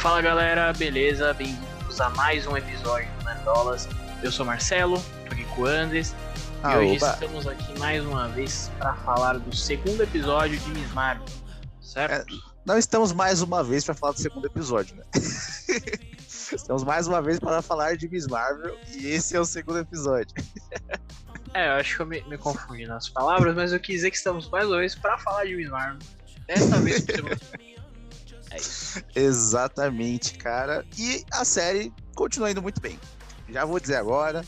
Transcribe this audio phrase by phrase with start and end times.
[0.00, 1.34] Fala galera, beleza?
[1.34, 3.86] Bem-vindos a mais um episódio do Nerdolas.
[4.22, 6.14] Eu sou Marcelo, tô aqui com o Andes.
[6.62, 7.12] Ah, e hoje oba.
[7.12, 11.26] estamos aqui mais uma vez para falar do segundo episódio de Miss Marvel,
[11.82, 12.34] certo?
[12.64, 15.04] Não estamos mais uma vez para falar do segundo episódio, né?
[16.50, 20.34] estamos mais uma vez para falar de Miss Marvel e esse é o segundo episódio.
[21.52, 24.16] É, eu acho que eu me, me confundi nas palavras, mas eu quis dizer que
[24.16, 25.98] estamos mais uma vez para falar de Miss Marvel.
[26.46, 27.69] Dessa vez pro segundo.
[28.50, 29.02] É isso.
[29.14, 30.84] Exatamente, cara.
[30.98, 32.98] E a série continua indo muito bem.
[33.48, 34.44] Já vou dizer agora.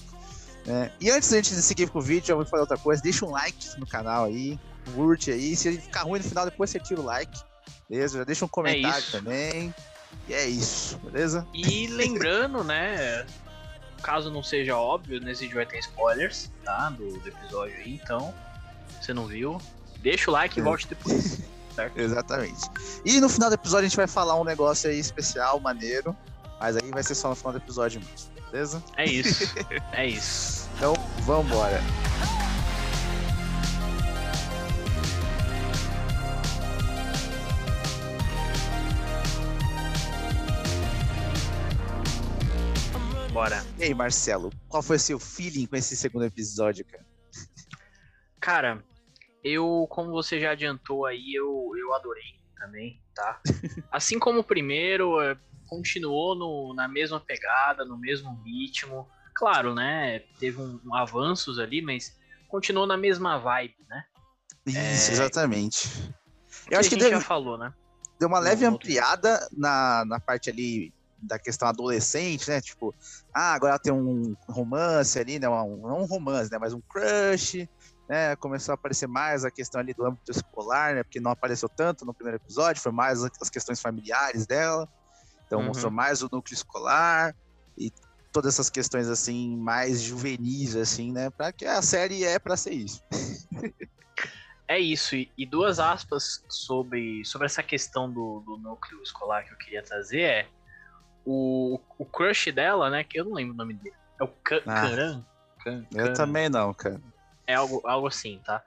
[0.66, 0.91] né?
[1.01, 3.02] E antes da gente seguir com o vídeo, já vou falar outra coisa.
[3.02, 4.59] Deixa um like no canal aí,
[4.95, 5.55] curte aí.
[5.56, 7.41] Se ficar ruim no final, depois você tira o like.
[7.88, 8.19] Beleza?
[8.19, 9.12] Já deixa um comentário isso.
[9.12, 9.75] também.
[10.28, 11.47] E é isso, beleza?
[11.55, 13.27] E lembrando, né?
[14.03, 16.91] Caso não seja óbvio, nesse vídeo vai ter spoilers, tá?
[16.91, 18.34] Do, do episódio aí, então.
[19.00, 19.61] Você não viu?
[20.00, 20.64] Deixa o like e É.
[20.64, 21.41] volte depois.
[21.75, 21.98] Certo?
[21.98, 22.61] Exatamente.
[23.05, 26.17] E no final do episódio a gente vai falar um negócio aí especial, maneiro.
[26.61, 28.83] Mas aí vai ser só no final do episódio mesmo, beleza?
[28.97, 29.53] É isso.
[29.93, 30.69] É isso.
[30.77, 31.81] Então, vambora.
[43.33, 43.65] Bora.
[43.78, 47.05] E aí, Marcelo, qual foi o seu feeling com esse segundo episódio, cara?
[48.39, 48.84] Cara,
[49.43, 52.23] eu, como você já adiantou aí, eu, eu adorei
[52.57, 53.41] também, tá?
[53.91, 59.09] Assim como o primeiro, é, continuou no, na mesma pegada, no mesmo ritmo.
[59.34, 60.21] Claro, né?
[60.39, 62.17] Teve um, um avanços ali, mas
[62.49, 64.05] continuou na mesma vibe, né?
[64.67, 65.15] Isso, É.
[65.15, 65.89] exatamente.
[66.71, 67.73] Eu acho a que gente deu, já falou, né?
[68.21, 72.61] deu uma leve ampliada na, na parte ali da questão adolescente, né?
[72.61, 72.95] Tipo,
[73.34, 75.49] ah, agora tem um romance ali, né?
[75.49, 76.59] Um, não um romance, né?
[76.59, 77.69] Mas um crush,
[78.09, 78.37] né?
[78.37, 81.03] Começou a aparecer mais a questão ali do âmbito escolar, né?
[81.03, 84.89] Porque não apareceu tanto no primeiro episódio, foi mais as questões familiares dela.
[85.47, 85.67] Então Uhum.
[85.67, 87.35] mostrou mais o núcleo escolar
[87.77, 87.91] e
[88.33, 91.31] todas essas questões assim mais juvenis assim, né?
[91.31, 93.03] Para que a série é para ser isso.
[94.69, 99.53] É isso, e, e duas aspas sobre, sobre essa questão do, do núcleo escolar que
[99.53, 100.49] eu queria trazer é
[101.27, 103.05] o, o crush dela, né?
[103.05, 103.95] Que eu não lembro o nome dele.
[104.19, 105.21] É o Ka- Ah.
[105.95, 107.01] Eu também não, cara.
[107.47, 108.62] É algo, algo assim, tá?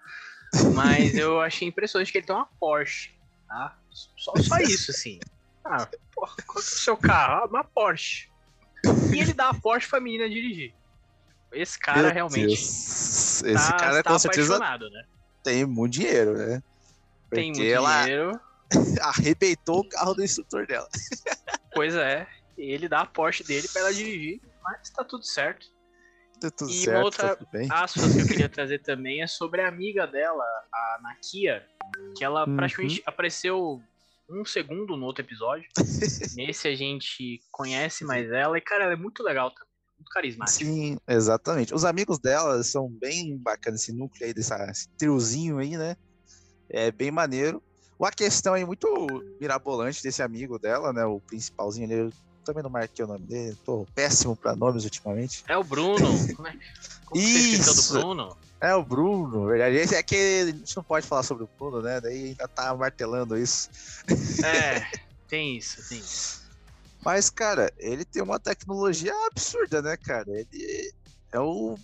[0.73, 3.11] Mas eu achei impressionante que ele tem uma Porsche,
[3.47, 3.77] tá?
[4.17, 5.19] Só, só isso, assim.
[5.63, 7.43] Ah, porra, qual que é o seu carro?
[7.43, 8.29] Ah, uma Porsche.
[9.13, 10.75] E ele dá a Porsche pra menina dirigir.
[11.51, 13.43] Esse cara Meu realmente Deus.
[13.43, 15.05] Esse tá, cara tá com certeza né?
[15.41, 16.61] tem muito dinheiro, né?
[17.29, 18.41] Tem Porque muito ela dinheiro.
[19.01, 20.87] arrebentou o carro do instrutor dela.
[21.73, 25.67] Pois é, ele dá a Porsche dele pra ela dirigir, mas tá tudo certo.
[26.51, 27.67] Tá tudo E certo, outra- tá bem.
[27.71, 31.65] Aspas que eu queria trazer também é sobre a amiga dela, a Nakia,
[32.17, 32.55] que ela Uhum.
[32.55, 33.81] praticamente apareceu
[34.29, 35.67] um segundo no outro episódio.
[36.35, 40.65] Nesse a gente conhece mais ela e, cara, ela é muito legal também, muito carismática.
[40.65, 41.73] Sim, exatamente.
[41.73, 45.95] Os amigos dela são bem bacanas, esse núcleo aí, dessa, esse triozinho aí, né?
[46.69, 47.61] É bem maneiro.
[47.99, 48.87] Uma questão aí muito
[49.39, 51.05] mirabolante desse amigo dela, né?
[51.05, 52.09] O principalzinho ali,
[52.45, 55.43] também não marquei o nome dele, tô péssimo pra nomes ultimamente.
[55.47, 56.07] É o Bruno.
[56.35, 56.55] Como, é,
[57.05, 57.93] como Isso.
[57.93, 58.37] do Bruno?
[58.61, 59.75] É o Bruno, verdade.
[59.75, 61.99] Esse é que a gente não pode falar sobre o Bruno, né?
[61.99, 63.69] Daí ainda tá martelando isso.
[64.43, 64.85] É,
[65.27, 66.45] tem isso, tem isso.
[67.03, 70.25] Mas, cara, ele tem uma tecnologia absurda, né, cara?
[70.29, 70.91] Ele
[71.31, 71.77] é o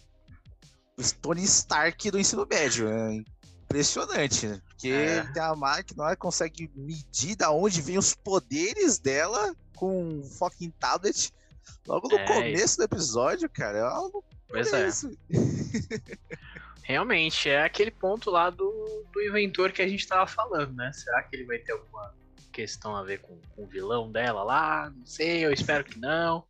[1.21, 3.23] Tony Stark do ensino médio, né?
[3.71, 4.61] Impressionante, né?
[4.69, 5.23] Porque É.
[5.33, 10.71] tem a máquina lá, consegue medir da onde vem os poderes dela com um fucking
[10.79, 11.33] tablet.
[11.87, 12.25] Logo no É.
[12.27, 14.87] começo do episódio, cara, é algo Pois é.
[14.87, 15.17] isso.
[16.83, 20.91] Realmente, é aquele ponto lá do, do inventor que a gente tava falando, né?
[20.93, 22.13] Será que ele vai ter alguma
[22.51, 24.89] questão a ver com, com o vilão dela lá?
[24.89, 26.43] Não sei, eu espero que não.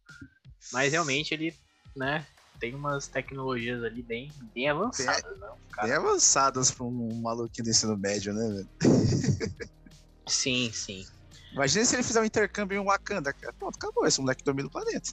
[0.71, 1.56] Mas realmente ele,
[1.95, 2.25] né,
[2.61, 5.47] tem umas tecnologias ali bem, bem avançadas, né?
[5.49, 8.69] O cara- Bem avançadas pra um maluquinho do ensino médio, né, velho?
[10.27, 11.03] Sim, sim.
[11.51, 13.33] Imagina se ele fizer um intercâmbio em Wakanda.
[13.57, 14.05] Pronto, acabou.
[14.05, 15.09] Esse moleque domina o planeta.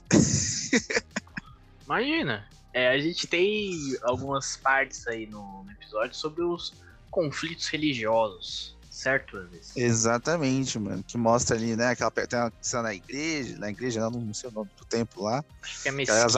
[1.85, 2.47] Imagina.
[2.71, 3.71] É, a gente tem
[4.03, 6.71] algumas partes aí no, no episódio sobre os
[7.09, 9.75] conflitos religiosos, certo, Andres?
[9.75, 11.03] Exatamente, mano.
[11.03, 11.87] Que mostra ali, né?
[11.87, 15.23] Aquela tem uma cena na igreja, na igreja, não, não sei o nome do templo
[15.23, 15.43] lá.
[15.63, 16.13] Acho que é mesquita.
[16.15, 16.35] Que elas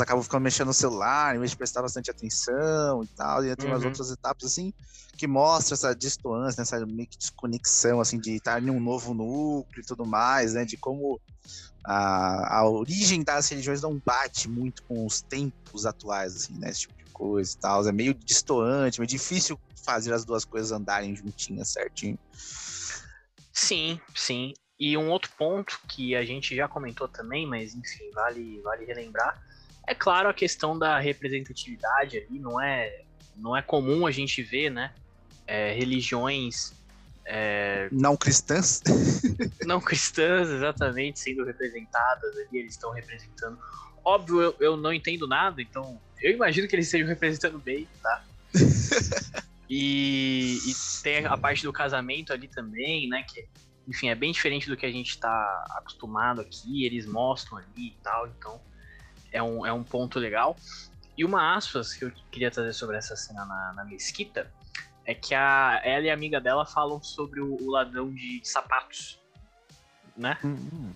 [0.00, 3.44] acabam ficando mexendo no celular, em vez de prestar bastante atenção e tal.
[3.44, 3.88] E tem umas Uhum.
[3.88, 4.72] outras etapas assim
[5.16, 9.14] que mostra essa distância, né, essa meio que desconexão, assim, de estar em um novo
[9.14, 10.64] núcleo e tudo mais, né?
[10.64, 11.20] De como
[11.86, 16.70] a, a origem das religiões não bate muito com os tempos atuais, assim, né?
[16.70, 17.86] Esse tipo de coisa e tal.
[17.88, 22.18] É meio distoante, meio difícil fazer as duas coisas andarem juntinhas certinho.
[23.52, 24.52] Sim, sim.
[24.78, 29.40] E um outro ponto que a gente já comentou também, mas enfim, vale, vale relembrar,
[29.86, 33.04] é claro a questão da representatividade ali, não é,
[33.36, 34.92] não é comum a gente ver, né,
[35.46, 36.74] é, religiões
[37.28, 38.80] é, não cristãs?
[39.66, 43.58] não cristãs, exatamente, sendo representadas ali, eles estão representando.
[44.04, 48.24] Óbvio, eu, eu não entendo nada, então eu imagino que eles estejam representando bem, tá?
[49.68, 53.24] e, e, tem a parte do casamento ali também, né?
[53.24, 53.44] Que,
[53.86, 57.96] enfim, é bem diferente do que a gente está acostumado aqui, eles mostram ali e
[58.02, 58.60] tal, então
[59.32, 60.56] é um, é um ponto legal.
[61.16, 64.52] E uma aspas que eu queria trazer sobre essa cena na, na mesquita
[65.04, 69.18] é que a, ela e a amiga dela falam sobre o, o ladrão de, sapatos,
[70.16, 70.36] né?
[70.42, 70.92] Uhum.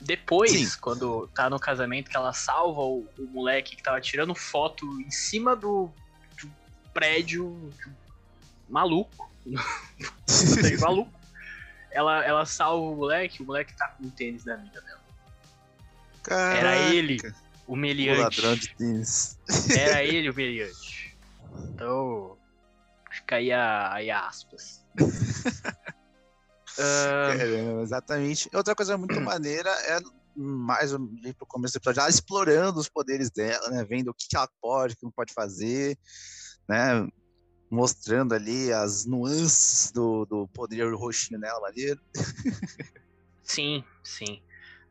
[0.00, 0.80] Depois, Sim.
[0.80, 5.10] quando tá no casamento, que ela salva o, o, moleque que tava tirando foto em
[5.10, 5.90] cima do,
[6.40, 6.50] do
[6.94, 7.72] prédio
[8.68, 9.30] maluco.
[10.80, 11.10] maluco.
[11.96, 15.00] Ela, ela salva o moleque, o moleque tá com o tênis da amiga dela.
[16.22, 16.58] Caraca.
[16.58, 17.18] Era ele,
[17.66, 18.20] o meliante.
[18.20, 19.38] O ladrão de tênis.
[19.76, 21.16] Era ele o meliante.
[21.70, 22.36] Então,
[23.16, 24.84] Fica aí, a, aí aspas.
[26.78, 27.32] uh...
[27.40, 28.50] é, exatamente.
[28.54, 29.98] Outra coisa muito maneira é
[30.36, 30.92] mais
[31.38, 33.84] pro começo do episódio, ela explorando os poderes dela, né?
[33.84, 35.98] Vendo o que, que ela pode, o que não pode fazer,
[36.68, 37.08] né?
[37.70, 42.00] Mostrando ali as nuances do, do poder roxinho nela, maneiro.
[43.42, 44.40] sim, sim.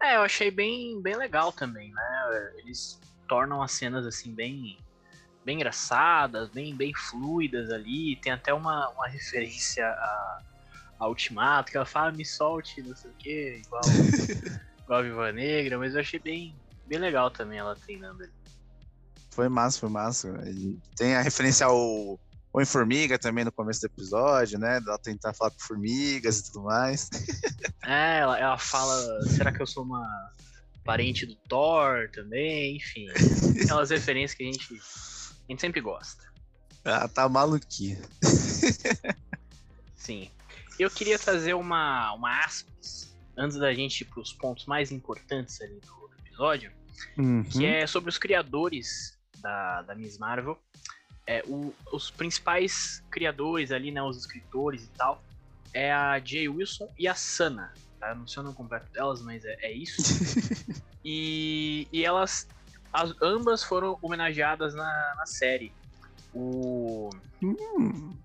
[0.02, 2.52] É, eu achei bem, bem legal também, né?
[2.58, 4.78] Eles tornam as cenas assim bem
[5.46, 8.20] bem engraçadas, bem, bem fluidas ali.
[8.20, 10.40] Tem até uma, uma referência a,
[11.00, 13.82] a Ultimato, que ela fala, me solte, não sei o que, igual,
[14.84, 18.34] igual a Viva Negra, mas eu achei bem, bem legal também ela treinando ali.
[19.30, 20.34] Foi massa, foi massa.
[20.96, 22.20] Tem a referência ao
[22.56, 24.82] Homem-Formiga também no começo do episódio, né?
[24.86, 27.10] Ela tentar falar com formigas e tudo mais.
[27.88, 30.34] É, ela, ela fala, será que eu sou uma
[30.84, 32.78] parente do Thor também?
[32.78, 33.06] Enfim,
[33.64, 36.24] aquelas referências que a gente a gente sempre gosta.
[36.84, 38.02] Ah, tá maluquinha.
[39.96, 40.32] Sim.
[40.80, 45.62] Eu queria trazer uma, uma aspas antes da gente ir para os pontos mais importantes
[45.62, 46.72] ali do, episódio,
[47.18, 47.44] uhum.
[47.44, 50.60] que é sobre os criadores da, da Miss Marvel.
[51.28, 55.24] É, o, os principais criadores ali, né, os escritores e tal,
[55.74, 57.74] é a Jay Wilson e a Sana.
[58.00, 58.14] Tá?
[58.14, 60.02] Não sei o nome completo delas, mas é, é isso.
[61.04, 62.48] e, e elas
[62.96, 65.74] as, ambas foram homenageadas na, na série.
[66.34, 67.10] O,
[67.44, 68.16] hum.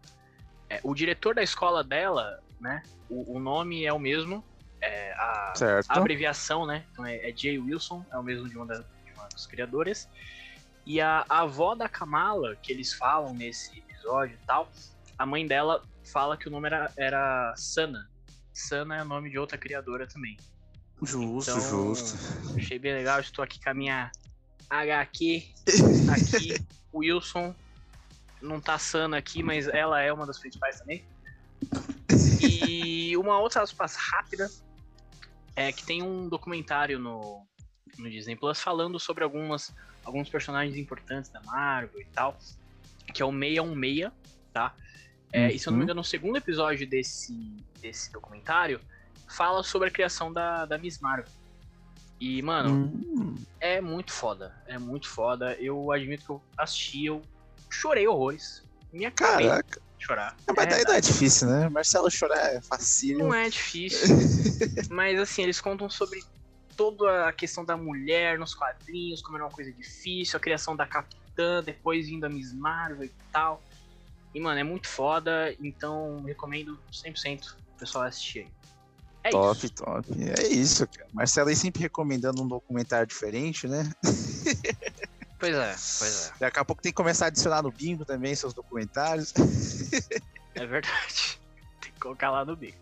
[0.69, 2.83] é, o diretor da escola dela, né?
[3.09, 4.45] O, o nome é o mesmo.
[4.81, 5.53] É, a,
[5.89, 6.85] a, abreviação, né?
[6.93, 10.09] Então é, é Jay Wilson, é o mesmo de uma, das, de uma das criadoras.
[10.87, 14.71] E a, a avó da Kamala, que eles falam nesse episódio e tal,
[15.19, 18.09] a mãe dela fala que o nome era, era Sana.
[18.53, 20.37] Sana é o nome de outra criadora também.
[21.03, 22.19] Justo, então, justo.
[22.57, 24.11] Achei bem legal, estou aqui com a minha
[24.69, 25.45] HQ
[26.13, 26.55] aqui,
[26.95, 27.55] Wilson
[28.41, 31.05] não tá sana aqui, mas ela é uma das principais também.
[32.41, 34.51] E uma outra aspas rápida
[35.55, 37.47] é que tem um documentário no,
[37.99, 42.37] no Disney Plus falando sobre algumas, alguns personagens importantes da Marvel e tal,
[43.13, 44.13] que é o 616,
[44.53, 44.75] tá?
[45.33, 45.49] É, uhum.
[45.49, 45.85] E se eu não me uhum.
[45.85, 47.35] engano, no segundo episódio desse,
[47.81, 48.81] desse documentário,
[49.29, 51.27] fala sobre a criação da, da Miss Marvel.
[52.21, 53.35] E, mano, hum.
[53.59, 54.55] é muito foda.
[54.67, 55.55] É muito foda.
[55.55, 57.23] Eu admito que eu assisti, eu
[57.71, 58.63] chorei horrores.
[58.93, 59.81] Minha Caraca.
[59.99, 60.37] chorar.
[60.47, 61.69] É, mas é, daí não é difícil, né?
[61.71, 63.19] Marcelo chorar é fácil.
[63.19, 64.17] Não é difícil.
[64.91, 66.23] mas, assim, eles contam sobre
[66.81, 70.87] toda a questão da mulher nos quadrinhos, como era uma coisa difícil, a criação da
[70.87, 73.63] Capitã, depois vindo a Miss Marvel e tal.
[74.35, 78.49] E, mano, é muito foda, então recomendo 100% o pessoal assistir aí.
[79.25, 79.75] É top, isso.
[79.75, 80.07] top.
[80.39, 81.07] É isso, cara.
[81.13, 83.91] Marcelo aí sempre recomendando um documentário diferente, né?
[85.39, 86.33] Pois é, pois é.
[86.39, 89.33] Daqui a pouco tem que começar a adicionar no bingo também seus documentários.
[90.55, 91.41] É verdade.
[91.81, 92.77] Tem que colocar lá no bingo.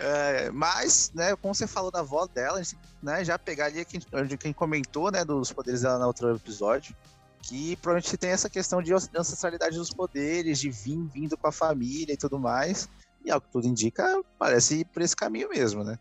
[0.00, 3.84] É, mas, né, como você falou da voz dela, a gente, né, já pegar ali
[3.84, 4.00] quem,
[4.38, 6.94] quem comentou, né, dos poderes dela no outro episódio,
[7.42, 12.12] que provavelmente tem essa questão de ancestralidade dos poderes, de vir vindo com a família
[12.12, 12.88] e tudo mais.
[13.24, 15.98] E ao que tudo indica, parece ir por esse caminho mesmo, né?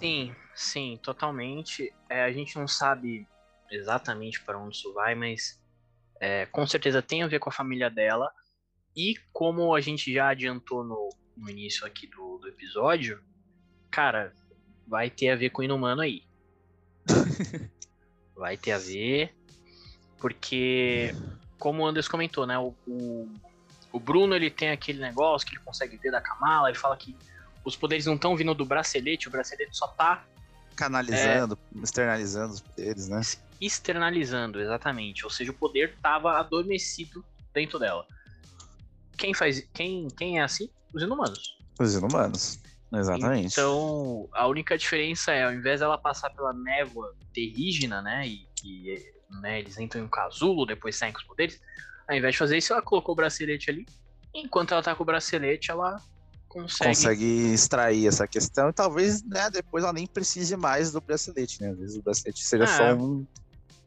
[0.00, 1.92] Sim, sim, totalmente.
[2.08, 3.26] É, a gente não sabe
[3.70, 5.60] exatamente para onde isso vai, mas
[6.20, 8.30] é, com certeza tem a ver com a família dela.
[8.96, 13.22] E como a gente já adiantou no, no início aqui do, do episódio,
[13.90, 14.32] cara,
[14.86, 16.22] vai ter a ver com o Inumano aí.
[18.34, 19.34] vai ter a ver,
[20.18, 21.14] porque,
[21.58, 23.28] como o Anders comentou, né, o, o
[23.96, 27.16] o Bruno ele tem aquele negócio que ele consegue ver da Kamala, ele fala que
[27.64, 30.22] os poderes não estão vindo do bracelete, o bracelete só tá
[30.76, 33.22] canalizando, é, externalizando os poderes, né?
[33.58, 35.24] Externalizando, exatamente.
[35.24, 37.24] Ou seja, o poder estava adormecido
[37.54, 38.06] dentro dela.
[39.16, 40.68] Quem faz, quem, quem é assim?
[40.96, 41.58] Os inumanos.
[41.78, 42.58] Os inumanos.
[42.92, 43.52] Exatamente.
[43.52, 49.12] Então, a única diferença é, ao invés dela passar pela névoa terrígena, né, e, e
[49.42, 51.60] né, eles entram em um casulo, depois saem com os poderes,
[52.08, 53.84] ao invés de fazer isso, ela colocou o bracelete ali.
[54.34, 56.00] Enquanto ela tá com o bracelete, ela
[56.48, 56.94] consegue...
[56.94, 61.70] consegue extrair essa questão e talvez, né, depois ela nem precise mais do bracelete, né?
[61.70, 63.26] Às vezes o bracelete seja ah, só um,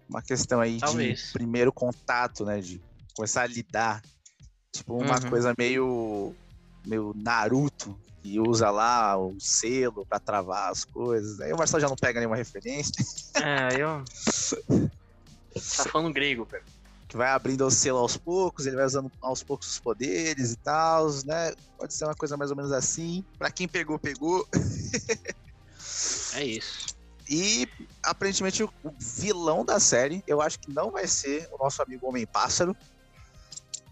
[0.08, 1.28] uma questão aí talvez.
[1.28, 2.80] de primeiro contato, né, de
[3.16, 4.04] começar a lidar.
[4.72, 5.30] Tipo uma uhum.
[5.30, 6.36] coisa meio
[6.90, 11.40] meio Naruto, que usa lá o selo para travar as coisas.
[11.40, 12.94] Aí o Marcelo já não pega nenhuma referência.
[13.36, 14.04] É, eu
[15.78, 16.64] Tá falando grego, velho
[17.10, 20.56] que vai abrindo o selo aos poucos, ele vai usando aos poucos os poderes e
[20.58, 21.56] tal, né?
[21.76, 23.26] Pode ser uma coisa mais ou menos assim.
[23.38, 24.48] Para quem pegou, pegou.
[26.36, 26.96] é isso.
[27.28, 27.68] E
[28.04, 32.78] aparentemente o vilão da série, eu acho que não vai ser o nosso amigo Homem-Pássaro.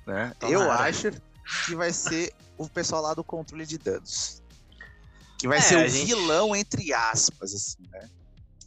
[0.05, 0.31] Né?
[0.41, 1.11] Eu acho
[1.65, 4.41] que vai ser o pessoal lá do controle de danos.
[5.37, 6.05] Que vai é, ser o gente...
[6.05, 8.09] vilão, entre aspas, assim, né?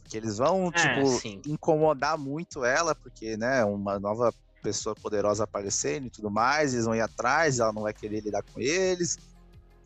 [0.09, 1.41] Que eles vão, é, tipo, sim.
[1.45, 6.95] incomodar muito ela, porque, né, uma nova pessoa poderosa aparecendo e tudo mais, eles vão
[6.95, 9.17] ir atrás, ela não vai querer lidar com eles,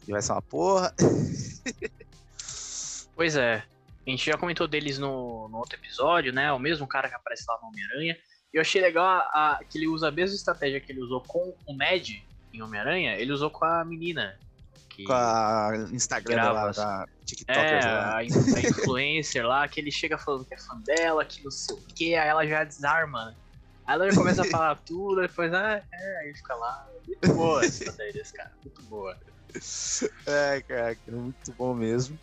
[0.08, 0.94] e vai ser uma porra.
[3.16, 3.64] pois é.
[4.06, 6.52] A gente já comentou deles no, no outro episódio, né?
[6.52, 8.16] O mesmo cara que aparece lá no Homem-Aranha.
[8.54, 9.20] E eu achei legal a,
[9.58, 12.24] a, que ele usa a mesma estratégia que ele usou com o Ned
[12.56, 14.38] em Homem-Aranha, ele usou com a menina,
[14.90, 17.60] que com a Instagram grava, da TikTok.
[17.60, 21.52] É, a, a, influencer lá, que ele chega falando que é fã dela, que não
[21.52, 23.36] sei o que, aí ela já desarma.
[23.86, 26.88] Aí ela já começa a falar tudo, depois, ah, é, aí fica lá.
[27.06, 29.18] Muito boa essa estratégia desse cara, muito boa.
[30.26, 32.18] É, cara, muito bom mesmo.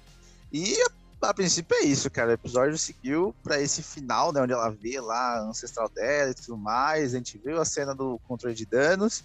[0.52, 0.74] E
[1.22, 2.30] a, a princípio é isso, cara.
[2.30, 4.42] O episódio seguiu para esse final, né?
[4.42, 7.14] Onde ela vê lá a ancestral dela e tudo mais.
[7.14, 9.22] A gente viu a cena do controle de danos.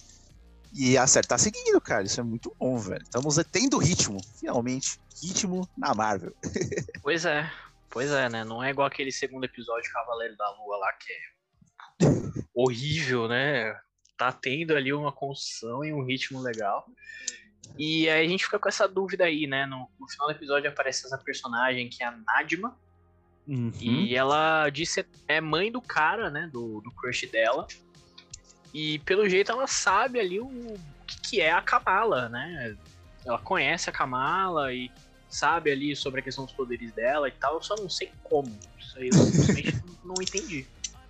[0.74, 2.04] E a série tá seguindo, cara.
[2.04, 3.02] Isso é muito bom, velho.
[3.02, 5.00] Estamos tendo ritmo, finalmente.
[5.22, 6.34] Ritmo na Marvel.
[7.02, 7.52] pois é.
[7.90, 8.44] Pois é, né?
[8.44, 13.76] Não é igual aquele segundo episódio de Cavaleiro da Lua lá, que é horrível, né?
[14.18, 16.86] Tá tendo ali uma construção e um ritmo legal.
[17.78, 19.66] E aí a gente fica com essa dúvida aí, né?
[19.66, 22.78] No, no final do episódio aparece essa personagem que é a Nadima.
[23.48, 23.72] Uhum.
[23.82, 26.50] E ela disse é mãe do cara, né?
[26.52, 27.66] Do, do crush dela.
[28.74, 32.76] E pelo jeito ela sabe ali o que, que é a Kamala, né?
[33.26, 34.92] Ela conhece a Kamala e
[35.30, 38.52] sabe ali sobre a questão dos poderes dela e tal, eu só não sei como.
[38.80, 40.66] Isso aí eu simplesmente não entendi.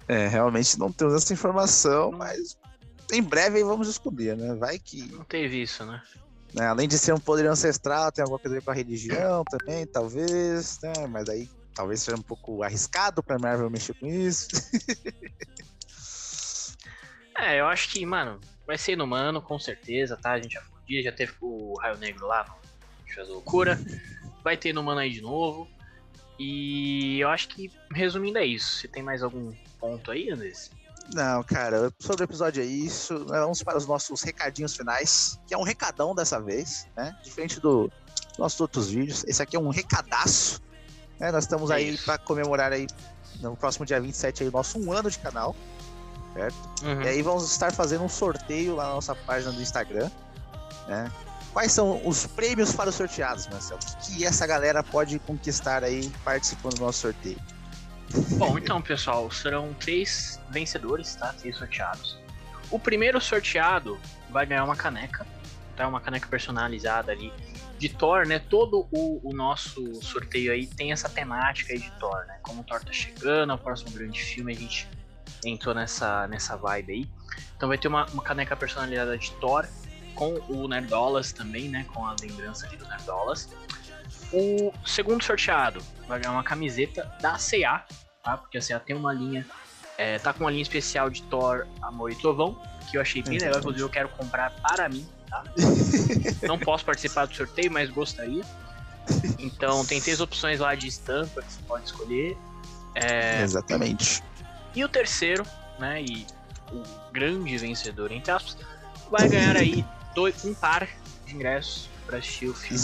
[0.08, 2.58] É, realmente não temos essa informação, mas
[3.12, 4.56] em breve vamos descobrir, né?
[4.56, 5.02] Vai que.
[5.12, 6.02] Não teve isso, né?
[6.54, 6.68] né?
[6.68, 9.86] Além de ser um poder ancestral, tem alguma coisa a ver com a religião também,
[9.86, 11.08] talvez, né?
[11.08, 14.48] Mas aí talvez seja um pouco arriscado pra Marvel mexer com isso.
[17.38, 20.32] É, eu acho que, mano, vai ser inumano, com certeza, tá?
[20.32, 23.80] A gente já podia, já teve o Raio Negro lá no Fez Loucura.
[24.44, 25.68] Vai ter inumano aí de novo.
[26.40, 28.78] E eu acho que, resumindo, é isso.
[28.78, 30.72] Você tem mais algum ponto aí, Andrés?
[31.14, 33.26] Não, cara, sobre o episódio é isso.
[33.26, 37.16] Vamos para os nossos recadinhos finais, que é um recadão dessa vez, né?
[37.24, 37.90] Diferente do
[38.38, 39.24] nossos outros vídeos.
[39.26, 40.62] Esse aqui é um recadaço.
[41.20, 41.32] Né?
[41.32, 42.88] Nós estamos é aí para comemorar aí
[43.42, 45.56] no próximo dia 27 aí, nosso um ano de canal
[46.38, 46.56] certo?
[46.84, 47.02] Uhum.
[47.02, 50.10] E aí vamos estar fazendo um sorteio lá na nossa página do Instagram,
[50.88, 51.12] né?
[51.52, 53.80] Quais são os prêmios para os sorteados, Marcelo?
[53.82, 57.40] O que, essa galera pode conquistar aí participando do nosso sorteio?
[58.38, 61.34] Bom, então, pessoal, serão três vencedores, tá?
[61.34, 62.18] Três sorteados.
[62.70, 65.26] O primeiro sorteado vai ganhar uma caneca,
[65.76, 65.88] tá?
[65.88, 67.34] Uma caneca personalizada ali
[67.80, 68.38] de Thor, né?
[68.38, 72.38] Todo o, o, nosso sorteio aí tem essa temática aí de Thor, né?
[72.44, 74.88] Como o Thor tá chegando, o próximo grande filme, a gente
[75.46, 77.10] entrou nessa, nessa vibe aí.
[77.56, 79.66] Então vai ter uma, uma caneca personalizada de Thor
[80.16, 81.86] com o Nerdolas também, né?
[81.94, 83.50] Com a lembrança ali do Nerdolas.
[84.32, 87.86] O segundo sorteado vai ganhar uma camiseta da CA,
[88.24, 88.38] tá?
[88.38, 89.46] Porque a CA tem uma linha,
[89.98, 93.38] é, tá com uma linha especial de Thor, Amor e Trovão, que eu achei bem
[93.38, 95.44] legal, inclusive eu quero comprar para mim, tá?
[96.46, 98.44] Não posso participar do sorteio, mas gostaria.
[99.40, 102.38] Então tem três opções lá de estampa que você pode escolher.
[102.96, 103.42] É...
[103.42, 104.22] Exatamente.
[104.78, 105.44] E o terceiro,
[105.80, 106.28] né, e
[106.72, 108.58] o grande vencedor, entre aspas,
[109.10, 110.88] vai ganhar aí dois, um par
[111.26, 112.80] de ingressos para assistir o filme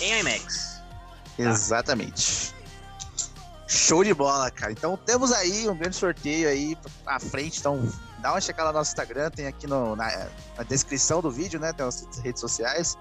[0.00, 0.82] em IMAX.
[1.36, 1.44] Tá?
[1.44, 2.52] Exatamente.
[3.68, 4.72] Show de bola, cara.
[4.72, 6.76] Então temos aí um grande sorteio aí
[7.06, 7.60] à frente.
[7.60, 7.80] Então
[8.18, 10.26] dá uma checada no nosso Instagram, tem aqui no, na,
[10.56, 11.72] na, descrição do vídeo, né?
[11.72, 12.98] Tem as redes sociais.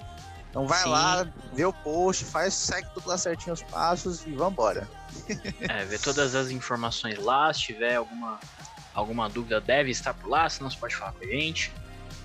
[0.51, 0.89] Então vai Sim.
[0.89, 4.87] lá, vê o post, faz, segue tudo lá certinho os passos e vambora.
[5.67, 7.53] É, ver todas as informações lá.
[7.53, 8.39] Se tiver alguma,
[8.93, 11.71] alguma dúvida, deve estar por lá, senão você pode falar com a gente.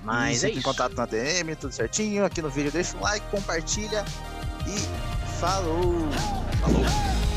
[0.02, 0.62] Mas Isso, é isso.
[0.62, 2.24] contato na DM, tudo certinho.
[2.24, 4.04] Aqui no vídeo deixa um like, compartilha
[4.66, 6.08] e falou!
[6.60, 7.29] Falou.